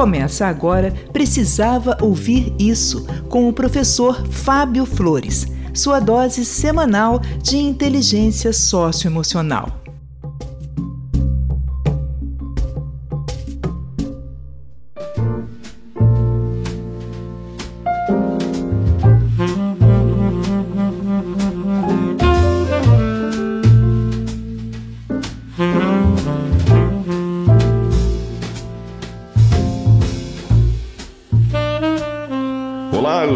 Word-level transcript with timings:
Começa 0.00 0.46
agora 0.46 0.94
Precisava 1.12 1.98
Ouvir 2.00 2.54
Isso, 2.58 3.06
com 3.28 3.46
o 3.46 3.52
professor 3.52 4.26
Fábio 4.28 4.86
Flores, 4.86 5.46
sua 5.74 6.00
dose 6.00 6.42
semanal 6.42 7.20
de 7.42 7.58
inteligência 7.58 8.50
socioemocional. 8.50 9.79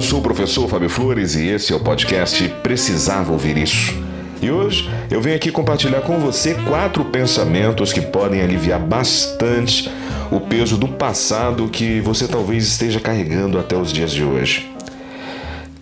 Sou 0.03 0.19
o 0.19 0.23
professor 0.23 0.69
Fábio 0.69 0.91
Flores 0.91 1.35
e 1.37 1.49
esse 1.49 1.73
é 1.73 1.77
o 1.77 1.81
podcast 1.81 2.47
Precisava 2.63 3.33
Ouvir 3.33 3.57
Isso. 3.57 3.95
E 4.43 4.51
hoje 4.51 4.91
eu 5.11 5.23
venho 5.23 5.37
aqui 5.37 5.51
compartilhar 5.51 6.03
com 6.03 6.19
você 6.19 6.55
quatro 6.69 7.07
pensamentos 7.07 7.91
que 7.91 8.03
podem 8.03 8.43
aliviar 8.43 8.79
bastante 8.79 9.91
o 10.31 10.39
peso 10.39 10.77
do 10.77 10.87
passado 10.87 11.67
que 11.69 11.99
você 12.03 12.29
talvez 12.29 12.67
esteja 12.67 13.01
carregando 13.01 13.59
até 13.59 13.75
os 13.75 13.91
dias 13.91 14.13
de 14.13 14.23
hoje. 14.23 14.71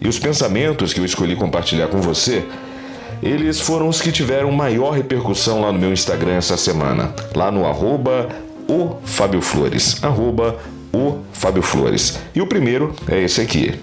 E 0.01 0.07
os 0.07 0.17
pensamentos 0.17 0.93
que 0.93 1.01
eu 1.01 1.05
escolhi 1.05 1.35
compartilhar 1.35 1.89
com 1.89 2.01
você, 2.01 2.45
eles 3.21 3.59
foram 3.61 3.89
os 3.89 4.01
que 4.01 4.13
tiveram 4.13 4.53
maior 4.53 4.93
repercussão 4.93 5.61
lá 5.61 5.73
no 5.73 5.79
meu 5.81 5.93
Instagram 5.93 6.35
essa 6.35 6.57
semana, 6.57 7.13
lá 7.35 7.51
no 7.51 7.67
arroba 7.67 8.29
o 8.69 8.97
Fábio 9.05 9.43
Flores, 9.43 10.03
arroba 10.05 10.57
o 10.93 11.19
Fábio 11.33 11.63
Flores. 11.63 12.19
E 12.35 12.41
o 12.41 12.47
primeiro 12.47 12.95
é 13.09 13.21
esse 13.23 13.41
aqui. 13.41 13.75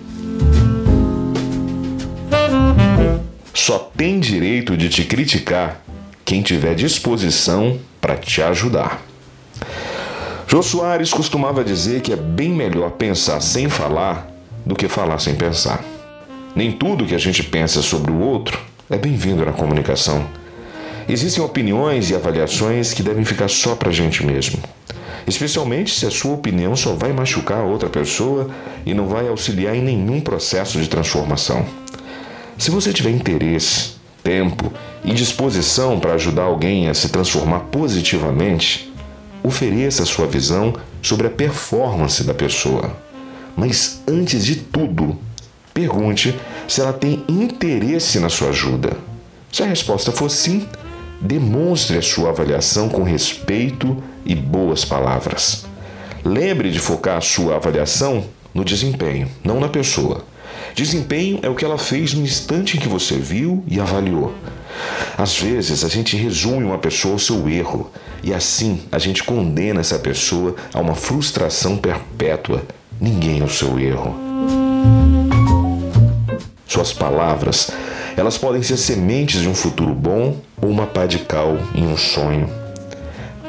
Só 3.53 3.79
tem 3.95 4.19
direito 4.19 4.77
de 4.77 4.89
te 4.89 5.03
criticar 5.03 5.81
quem 6.23 6.41
tiver 6.41 6.75
disposição 6.75 7.79
para 7.99 8.15
te 8.15 8.41
ajudar. 8.41 9.01
Jô 10.47 10.63
Soares 10.63 11.11
costumava 11.11 11.63
dizer 11.63 12.01
que 12.01 12.11
é 12.11 12.15
bem 12.15 12.49
melhor 12.49 12.91
pensar 12.91 13.39
sem 13.41 13.69
falar 13.69 14.27
do 14.65 14.75
que 14.75 14.87
falar 14.87 15.19
sem 15.19 15.35
pensar. 15.35 15.83
Nem 16.55 16.71
tudo 16.71 17.05
que 17.05 17.13
a 17.13 17.19
gente 17.19 17.43
pensa 17.43 17.81
sobre 17.81 18.11
o 18.11 18.19
outro 18.19 18.59
é 18.89 18.97
bem-vindo 18.97 19.45
na 19.45 19.51
comunicação. 19.51 20.27
Existem 21.07 21.43
opiniões 21.43 22.09
e 22.09 22.15
avaliações 22.15 22.93
que 22.93 23.03
devem 23.03 23.25
ficar 23.25 23.47
só 23.47 23.75
para 23.75 23.89
a 23.89 23.93
gente 23.93 24.25
mesmo. 24.25 24.59
Especialmente 25.27 25.93
se 25.93 26.05
a 26.05 26.11
sua 26.11 26.33
opinião 26.33 26.75
só 26.75 26.93
vai 26.93 27.13
machucar 27.13 27.59
a 27.59 27.63
outra 27.63 27.89
pessoa 27.89 28.49
e 28.85 28.93
não 28.93 29.07
vai 29.07 29.27
auxiliar 29.27 29.75
em 29.75 29.81
nenhum 29.81 30.21
processo 30.21 30.79
de 30.79 30.87
transformação. 30.87 31.65
Se 32.57 32.71
você 32.71 32.91
tiver 32.91 33.11
interesse, 33.11 33.91
tempo 34.23 34.71
e 35.03 35.13
disposição 35.13 35.99
para 35.99 36.13
ajudar 36.13 36.43
alguém 36.43 36.89
a 36.89 36.93
se 36.93 37.09
transformar 37.09 37.61
positivamente, 37.71 38.91
ofereça 39.43 40.05
sua 40.05 40.27
visão 40.27 40.73
sobre 41.01 41.27
a 41.27 41.29
performance 41.29 42.23
da 42.23 42.33
pessoa. 42.33 42.95
Mas 43.55 44.01
antes 44.07 44.45
de 44.45 44.55
tudo, 44.55 45.17
pergunte 45.73 46.37
se 46.67 46.81
ela 46.81 46.93
tem 46.93 47.23
interesse 47.27 48.19
na 48.19 48.29
sua 48.29 48.49
ajuda. 48.49 48.97
Se 49.51 49.63
a 49.63 49.65
resposta 49.65 50.11
for 50.11 50.29
sim, 50.29 50.67
demonstre 51.21 51.97
a 51.97 52.01
sua 52.01 52.29
avaliação 52.29 52.89
com 52.89 53.03
respeito 53.03 54.01
e 54.25 54.35
boas 54.35 54.85
palavras. 54.85 55.65
Lembre 56.23 56.69
de 56.71 56.79
focar 56.79 57.17
a 57.17 57.21
sua 57.21 57.55
avaliação 57.55 58.25
no 58.53 58.63
desempenho, 58.63 59.29
não 59.43 59.59
na 59.59 59.69
pessoa. 59.69 60.23
Desempenho 60.75 61.39
é 61.41 61.49
o 61.49 61.55
que 61.55 61.65
ela 61.65 61.77
fez 61.77 62.13
no 62.13 62.23
instante 62.23 62.77
em 62.77 62.79
que 62.79 62.87
você 62.87 63.17
viu 63.17 63.63
e 63.67 63.79
avaliou. 63.79 64.33
Às 65.17 65.37
vezes 65.37 65.83
a 65.83 65.89
gente 65.89 66.15
resume 66.15 66.63
uma 66.63 66.77
pessoa 66.77 67.13
ao 67.13 67.19
seu 67.19 67.49
erro 67.49 67.89
e 68.23 68.33
assim 68.33 68.81
a 68.91 68.99
gente 68.99 69.23
condena 69.23 69.81
essa 69.81 69.99
pessoa 69.99 70.55
a 70.73 70.79
uma 70.79 70.95
frustração 70.95 71.77
perpétua. 71.77 72.63
Ninguém 72.99 73.41
é 73.41 73.43
o 73.43 73.49
seu 73.49 73.79
erro. 73.79 74.15
Suas 76.67 76.93
palavras, 76.93 77.71
elas 78.19 78.37
podem 78.37 78.61
ser 78.61 78.75
sementes 78.75 79.41
de 79.41 79.47
um 79.47 79.55
futuro 79.55 79.93
bom 79.93 80.35
ou 80.61 80.69
uma 80.69 80.85
pá 80.85 81.05
de 81.05 81.19
cal 81.19 81.57
em 81.73 81.87
um 81.87 81.95
sonho. 81.95 82.49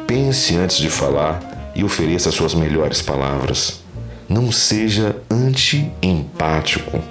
Pense 0.06 0.56
antes 0.56 0.76
de 0.76 0.88
falar 0.88 1.72
e 1.74 1.82
ofereça 1.82 2.30
suas 2.30 2.54
melhores 2.54 3.02
palavras. 3.02 3.80
Não 4.28 4.52
seja 4.52 5.16
anti-empático. 5.28 7.02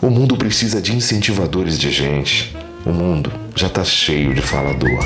O 0.00 0.08
mundo 0.08 0.38
precisa 0.38 0.80
de 0.80 0.96
incentivadores 0.96 1.78
de 1.78 1.90
gente. 1.90 2.56
O 2.86 2.90
mundo 2.90 3.30
já 3.54 3.66
está 3.66 3.84
cheio 3.84 4.32
de 4.32 4.40
falador. 4.40 5.04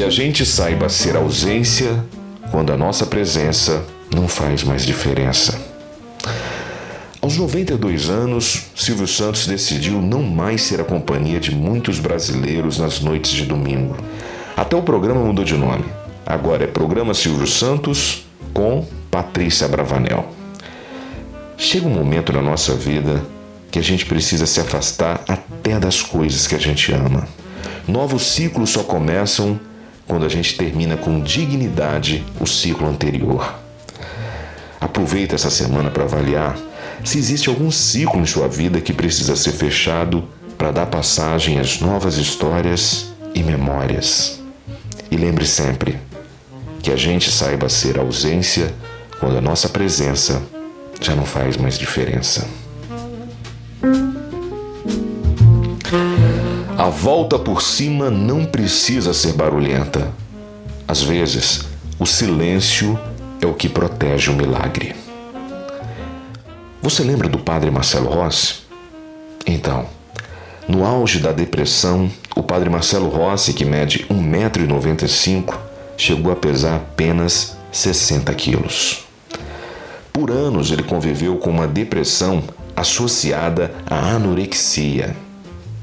Que 0.00 0.04
a 0.04 0.08
gente 0.08 0.46
saiba 0.46 0.88
ser 0.88 1.14
ausência 1.14 2.02
quando 2.50 2.72
a 2.72 2.76
nossa 2.78 3.04
presença 3.04 3.84
não 4.10 4.26
faz 4.26 4.64
mais 4.64 4.86
diferença. 4.86 5.60
Aos 7.20 7.36
92 7.36 8.08
anos, 8.08 8.62
Silvio 8.74 9.06
Santos 9.06 9.46
decidiu 9.46 10.00
não 10.00 10.22
mais 10.22 10.62
ser 10.62 10.80
a 10.80 10.84
companhia 10.84 11.38
de 11.38 11.54
muitos 11.54 11.98
brasileiros 11.98 12.78
nas 12.78 13.00
noites 13.00 13.30
de 13.30 13.44
domingo. 13.44 13.94
Até 14.56 14.74
o 14.74 14.80
programa 14.80 15.22
mudou 15.22 15.44
de 15.44 15.54
nome. 15.54 15.84
Agora 16.24 16.64
é 16.64 16.66
Programa 16.66 17.12
Silvio 17.12 17.46
Santos 17.46 18.24
com 18.54 18.86
Patrícia 19.10 19.68
Bravanel. 19.68 20.30
Chega 21.58 21.86
um 21.86 21.92
momento 21.92 22.32
na 22.32 22.40
nossa 22.40 22.74
vida 22.74 23.22
que 23.70 23.78
a 23.78 23.82
gente 23.82 24.06
precisa 24.06 24.46
se 24.46 24.60
afastar 24.60 25.22
até 25.28 25.78
das 25.78 26.00
coisas 26.00 26.46
que 26.46 26.54
a 26.54 26.58
gente 26.58 26.90
ama. 26.90 27.28
Novos 27.86 28.32
ciclos 28.32 28.70
só 28.70 28.82
começam 28.82 29.60
quando 30.10 30.26
a 30.26 30.28
gente 30.28 30.56
termina 30.56 30.96
com 30.96 31.20
dignidade 31.20 32.24
o 32.40 32.44
ciclo 32.44 32.88
anterior. 32.88 33.54
Aproveita 34.80 35.36
essa 35.36 35.50
semana 35.50 35.88
para 35.88 36.02
avaliar 36.02 36.58
se 37.04 37.16
existe 37.16 37.48
algum 37.48 37.70
ciclo 37.70 38.20
em 38.20 38.26
sua 38.26 38.48
vida 38.48 38.80
que 38.80 38.92
precisa 38.92 39.36
ser 39.36 39.52
fechado 39.52 40.24
para 40.58 40.72
dar 40.72 40.86
passagem 40.86 41.60
às 41.60 41.78
novas 41.78 42.16
histórias 42.16 43.12
e 43.36 43.42
memórias. 43.44 44.42
E 45.12 45.16
lembre 45.16 45.46
sempre 45.46 45.96
que 46.82 46.90
a 46.90 46.96
gente 46.96 47.30
saiba 47.30 47.68
ser 47.68 47.96
ausência 47.96 48.74
quando 49.20 49.38
a 49.38 49.40
nossa 49.40 49.68
presença 49.68 50.42
já 51.00 51.14
não 51.14 51.24
faz 51.24 51.56
mais 51.56 51.78
diferença. 51.78 52.48
Volta 56.90 57.38
por 57.38 57.62
cima 57.62 58.10
não 58.10 58.44
precisa 58.44 59.14
ser 59.14 59.32
barulhenta. 59.32 60.12
Às 60.86 61.02
vezes, 61.02 61.64
o 61.98 62.04
silêncio 62.04 62.98
é 63.40 63.46
o 63.46 63.54
que 63.54 63.68
protege 63.68 64.30
o 64.30 64.34
milagre. 64.34 64.94
Você 66.82 67.02
lembra 67.02 67.28
do 67.28 67.38
padre 67.38 67.70
Marcelo 67.70 68.10
Rossi? 68.10 68.62
Então, 69.46 69.86
no 70.68 70.84
auge 70.84 71.18
da 71.18 71.32
depressão, 71.32 72.10
o 72.36 72.42
padre 72.42 72.68
Marcelo 72.68 73.08
Rossi, 73.08 73.52
que 73.52 73.64
mede 73.64 74.06
1,95m, 74.10 75.54
chegou 75.96 76.32
a 76.32 76.36
pesar 76.36 76.76
apenas 76.76 77.56
60 77.70 78.34
quilos. 78.34 79.04
Por 80.12 80.30
anos 80.30 80.70
ele 80.70 80.82
conviveu 80.82 81.36
com 81.36 81.50
uma 81.50 81.68
depressão 81.68 82.42
associada 82.74 83.72
à 83.86 84.10
anorexia, 84.10 85.14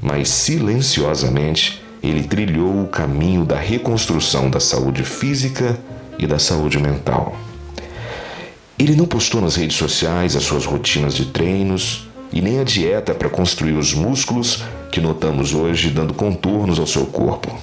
mas 0.00 0.28
silenciosamente 0.28 1.82
ele 2.02 2.22
trilhou 2.22 2.82
o 2.82 2.88
caminho 2.88 3.44
da 3.44 3.56
reconstrução 3.56 4.48
da 4.48 4.60
saúde 4.60 5.02
física 5.02 5.78
e 6.18 6.26
da 6.26 6.38
saúde 6.38 6.78
mental. 6.78 7.36
Ele 8.78 8.94
não 8.94 9.06
postou 9.06 9.40
nas 9.40 9.56
redes 9.56 9.76
sociais 9.76 10.36
as 10.36 10.44
suas 10.44 10.64
rotinas 10.64 11.14
de 11.14 11.26
treinos 11.26 12.08
e 12.32 12.40
nem 12.40 12.60
a 12.60 12.64
dieta 12.64 13.14
para 13.14 13.28
construir 13.28 13.72
os 13.72 13.92
músculos 13.92 14.62
que 14.92 15.00
notamos 15.00 15.52
hoje 15.52 15.90
dando 15.90 16.14
contornos 16.14 16.78
ao 16.78 16.86
seu 16.86 17.06
corpo. 17.06 17.56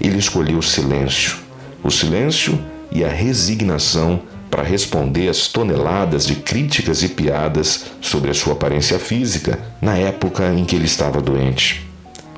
Ele 0.00 0.18
escolheu 0.18 0.58
o 0.58 0.62
silêncio, 0.62 1.36
o 1.82 1.90
silêncio 1.90 2.58
e 2.90 3.04
a 3.04 3.08
resignação 3.08 4.22
para 4.50 4.62
responder 4.62 5.28
às 5.28 5.46
toneladas 5.46 6.26
de 6.26 6.34
críticas 6.34 7.02
e 7.02 7.08
piadas 7.08 7.86
sobre 8.00 8.30
a 8.30 8.34
sua 8.34 8.54
aparência 8.54 8.98
física 8.98 9.58
na 9.80 9.96
época 9.96 10.52
em 10.52 10.64
que 10.64 10.74
ele 10.74 10.86
estava 10.86 11.20
doente. 11.20 11.86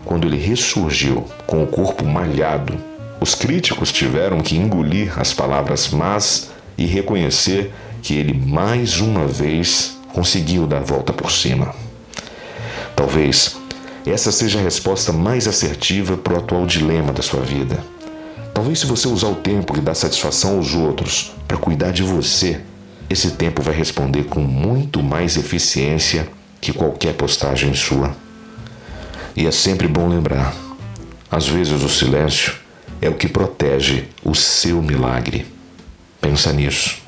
Quando 0.05 0.27
ele 0.27 0.37
ressurgiu 0.37 1.25
com 1.47 1.63
o 1.63 1.67
corpo 1.67 2.05
malhado, 2.05 2.77
os 3.21 3.35
críticos 3.35 3.91
tiveram 3.93 4.41
que 4.41 4.57
engolir 4.57 5.19
as 5.19 5.33
palavras 5.33 5.89
más 5.89 6.51
e 6.77 6.85
reconhecer 6.85 7.73
que 8.03 8.15
ele 8.15 8.35
mais 8.35 9.01
uma 9.01 9.27
vez 9.27 9.97
conseguiu 10.13 10.67
dar 10.67 10.79
a 10.79 10.81
volta 10.81 11.13
por 11.13 11.31
cima. 11.31 11.75
Talvez 12.97 13.57
essa 14.05 14.33
seja 14.33 14.59
a 14.59 14.63
resposta 14.63 15.13
mais 15.13 15.47
assertiva 15.47 16.17
para 16.17 16.35
o 16.35 16.37
atual 16.39 16.67
dilema 16.67 17.13
da 17.13 17.23
sua 17.23 17.41
vida. 17.41 17.92
Talvez, 18.63 18.79
se 18.79 18.87
você 18.87 19.09
usar 19.09 19.27
o 19.27 19.35
tempo 19.35 19.73
que 19.73 19.81
dá 19.81 19.93
satisfação 19.93 20.59
aos 20.59 20.73
outros 20.73 21.33
para 21.49 21.57
cuidar 21.57 21.91
de 21.91 22.05
você, 22.05 22.61
esse 23.11 23.33
tempo 23.33 23.61
vai 23.61 23.75
responder 23.75 24.27
com 24.27 24.39
muito 24.39 25.03
mais 25.03 25.37
eficiência 25.37 26.29
que 26.61 26.73
qualquer 26.73 27.13
postagem 27.15 27.75
sua. 27.75 28.15
E 29.35 29.49
é 29.49 29.51
sempre 29.51 29.89
bom 29.89 30.09
lembrar: 30.09 30.55
às 31.29 31.49
vezes 31.49 31.83
o 31.83 31.89
silêncio 31.89 32.55
é 33.01 33.09
o 33.09 33.15
que 33.15 33.27
protege 33.27 34.05
o 34.23 34.33
seu 34.33 34.81
milagre. 34.81 35.45
Pensa 36.21 36.53
nisso. 36.53 37.03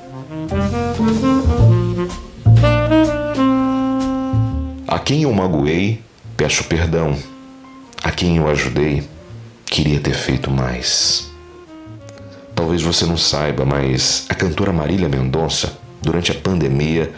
A 4.85 4.99
quem 4.99 5.23
eu 5.23 5.31
magoei, 5.31 6.01
peço 6.35 6.65
perdão. 6.65 7.17
A 8.03 8.11
quem 8.11 8.35
eu 8.35 8.49
ajudei, 8.49 9.07
queria 9.65 10.01
ter 10.01 10.15
feito 10.15 10.51
mais. 10.51 11.33
Talvez 12.55 12.81
você 12.81 13.05
não 13.05 13.17
saiba, 13.17 13.65
mas 13.65 14.25
a 14.29 14.33
cantora 14.33 14.71
Marília 14.71 15.09
Mendonça, 15.09 15.77
durante 16.01 16.31
a 16.31 16.35
pandemia, 16.35 17.11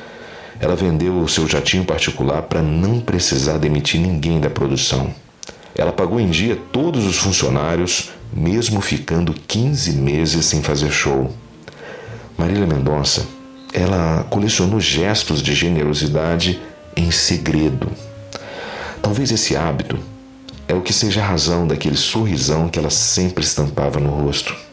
ela 0.59 0.75
vendeu 0.75 1.19
o 1.19 1.29
seu 1.29 1.47
jatinho 1.47 1.85
particular 1.85 2.41
para 2.41 2.61
não 2.61 2.99
precisar 2.99 3.57
demitir 3.59 4.01
ninguém 4.01 4.39
da 4.39 4.49
produção. 4.49 5.13
Ela 5.75 5.91
pagou 5.91 6.19
em 6.19 6.29
dia 6.29 6.57
todos 6.71 7.05
os 7.05 7.17
funcionários, 7.17 8.09
mesmo 8.33 8.81
ficando 8.81 9.33
15 9.47 9.93
meses 9.93 10.45
sem 10.45 10.63
fazer 10.63 10.91
show. 10.91 11.31
Marília 12.35 12.65
Mendonça, 12.65 13.25
ela 13.71 14.25
colecionou 14.31 14.79
gestos 14.79 15.41
de 15.41 15.53
generosidade 15.53 16.59
em 16.95 17.11
segredo. 17.11 17.91
Talvez 19.03 19.31
esse 19.31 19.55
hábito 19.55 19.99
é 20.67 20.73
o 20.73 20.81
que 20.81 20.91
seja 20.91 21.21
a 21.21 21.25
razão 21.25 21.67
daquele 21.67 21.95
sorrisão 21.95 22.67
que 22.67 22.79
ela 22.79 22.89
sempre 22.89 23.43
estampava 23.43 23.99
no 23.99 24.09
rosto. 24.09 24.66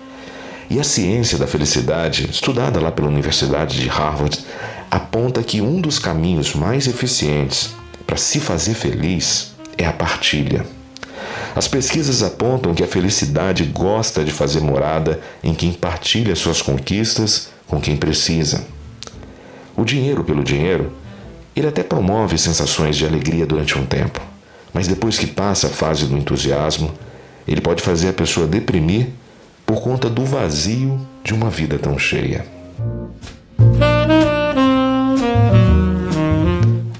E 0.70 0.80
a 0.80 0.84
ciência 0.84 1.38
da 1.38 1.46
felicidade, 1.46 2.28
estudada 2.30 2.80
lá 2.80 2.90
pela 2.90 3.08
Universidade 3.08 3.80
de 3.80 3.88
Harvard, 3.88 4.38
aponta 4.90 5.42
que 5.42 5.60
um 5.60 5.80
dos 5.80 5.98
caminhos 5.98 6.54
mais 6.54 6.86
eficientes 6.86 7.74
para 8.06 8.16
se 8.16 8.40
fazer 8.40 8.74
feliz 8.74 9.52
é 9.76 9.86
a 9.86 9.92
partilha. 9.92 10.64
As 11.54 11.68
pesquisas 11.68 12.22
apontam 12.22 12.74
que 12.74 12.82
a 12.82 12.86
felicidade 12.86 13.64
gosta 13.64 14.24
de 14.24 14.30
fazer 14.32 14.60
morada 14.60 15.20
em 15.42 15.54
quem 15.54 15.72
partilha 15.72 16.34
suas 16.34 16.60
conquistas 16.60 17.48
com 17.66 17.80
quem 17.80 17.96
precisa. 17.96 18.64
O 19.76 19.84
dinheiro 19.84 20.24
pelo 20.24 20.42
dinheiro, 20.42 20.92
ele 21.54 21.68
até 21.68 21.82
promove 21.82 22.36
sensações 22.38 22.96
de 22.96 23.06
alegria 23.06 23.46
durante 23.46 23.78
um 23.78 23.86
tempo, 23.86 24.20
mas 24.72 24.88
depois 24.88 25.18
que 25.18 25.26
passa 25.26 25.68
a 25.68 25.70
fase 25.70 26.06
do 26.06 26.16
entusiasmo, 26.16 26.92
ele 27.46 27.60
pode 27.60 27.82
fazer 27.82 28.08
a 28.08 28.12
pessoa 28.12 28.46
deprimir 28.46 29.08
por 29.66 29.80
conta 29.80 30.08
do 30.08 30.24
vazio 30.24 31.00
de 31.22 31.32
uma 31.32 31.50
vida 31.50 31.78
tão 31.78 31.98
cheia. 31.98 32.44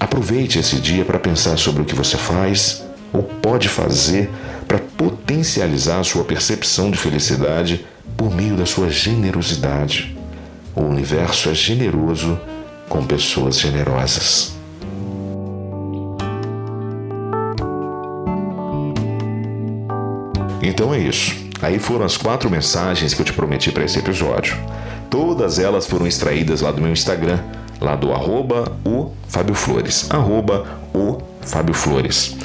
Aproveite 0.00 0.58
esse 0.58 0.76
dia 0.76 1.04
para 1.04 1.18
pensar 1.18 1.56
sobre 1.58 1.82
o 1.82 1.84
que 1.84 1.94
você 1.94 2.16
faz 2.16 2.84
ou 3.12 3.22
pode 3.22 3.68
fazer 3.68 4.30
para 4.66 4.78
potencializar 4.78 6.00
a 6.00 6.04
sua 6.04 6.24
percepção 6.24 6.90
de 6.90 6.98
felicidade 6.98 7.84
por 8.16 8.34
meio 8.34 8.56
da 8.56 8.66
sua 8.66 8.90
generosidade. 8.90 10.16
O 10.74 10.82
universo 10.82 11.50
é 11.50 11.54
generoso 11.54 12.38
com 12.88 13.04
pessoas 13.04 13.58
generosas. 13.58 14.54
Então 20.62 20.94
é 20.94 20.98
isso. 20.98 21.43
Aí 21.64 21.78
foram 21.78 22.04
as 22.04 22.18
quatro 22.18 22.50
mensagens 22.50 23.14
que 23.14 23.22
eu 23.22 23.24
te 23.24 23.32
prometi 23.32 23.72
para 23.72 23.84
esse 23.84 23.98
episódio. 23.98 24.54
Todas 25.08 25.58
elas 25.58 25.86
foram 25.86 26.06
extraídas 26.06 26.60
lá 26.60 26.70
do 26.70 26.82
meu 26.82 26.92
Instagram, 26.92 27.38
lá 27.80 27.96
do 27.96 28.12
arroba 28.12 28.70
o 28.84 29.12
Fábio 29.28 29.54
Flores, 29.54 30.10
arroba 30.10 30.66
o 30.92 31.22
Fábio 31.40 31.72
Flores. 31.72 32.36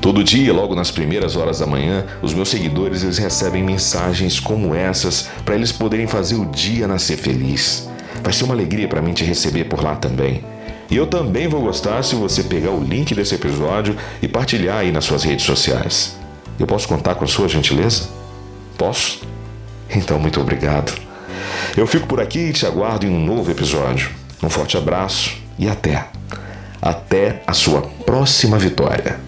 Todo 0.00 0.24
dia, 0.24 0.52
logo 0.52 0.74
nas 0.74 0.90
primeiras 0.90 1.36
horas 1.36 1.60
da 1.60 1.66
manhã, 1.66 2.06
os 2.20 2.34
meus 2.34 2.48
seguidores 2.48 3.04
eles 3.04 3.18
recebem 3.18 3.62
mensagens 3.62 4.40
como 4.40 4.74
essas 4.74 5.28
para 5.44 5.54
eles 5.54 5.70
poderem 5.70 6.08
fazer 6.08 6.34
o 6.34 6.46
dia 6.46 6.88
nascer 6.88 7.16
feliz. 7.16 7.88
Vai 8.20 8.32
ser 8.32 8.42
uma 8.42 8.54
alegria 8.54 8.88
para 8.88 9.00
mim 9.00 9.12
te 9.12 9.22
receber 9.22 9.66
por 9.66 9.80
lá 9.80 9.94
também. 9.94 10.44
E 10.90 10.96
eu 10.96 11.06
também 11.06 11.46
vou 11.46 11.60
gostar 11.60 12.02
se 12.02 12.16
você 12.16 12.42
pegar 12.42 12.72
o 12.72 12.82
link 12.82 13.14
desse 13.14 13.36
episódio 13.36 13.96
e 14.20 14.26
partilhar 14.26 14.78
aí 14.78 14.90
nas 14.90 15.04
suas 15.04 15.22
redes 15.22 15.46
sociais. 15.46 16.16
Eu 16.58 16.66
posso 16.66 16.88
contar 16.88 17.14
com 17.14 17.24
a 17.24 17.28
sua 17.28 17.46
gentileza? 17.46 18.15
Posso? 18.76 19.20
Então, 19.90 20.18
muito 20.18 20.40
obrigado. 20.40 20.92
Eu 21.76 21.86
fico 21.86 22.06
por 22.06 22.20
aqui 22.20 22.38
e 22.38 22.52
te 22.52 22.66
aguardo 22.66 23.06
em 23.06 23.10
um 23.10 23.24
novo 23.24 23.50
episódio. 23.50 24.10
Um 24.42 24.48
forte 24.48 24.76
abraço 24.76 25.36
e 25.58 25.68
até. 25.68 26.06
Até 26.80 27.42
a 27.46 27.52
sua 27.52 27.82
próxima 27.82 28.58
vitória. 28.58 29.18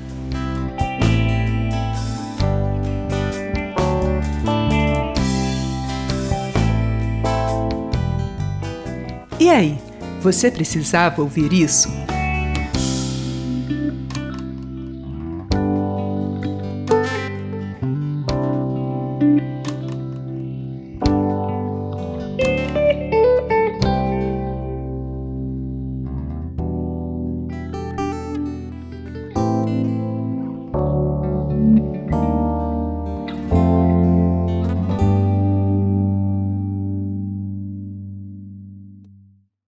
E 9.41 9.49
aí, 9.49 9.79
você 10.21 10.51
precisava 10.51 11.23
ouvir 11.23 11.53
isso? 11.53 11.89